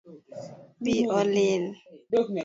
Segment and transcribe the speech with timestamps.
[0.83, 1.63] Pi olil